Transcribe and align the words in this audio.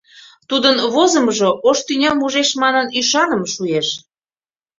Тудын 0.49 0.75
возымыжо 0.93 1.49
ош 1.69 1.77
тӱням 1.85 2.17
ужеш 2.25 2.49
манын, 2.61 2.87
ӱшаныме 2.99 3.47
шуэш. 3.53 3.87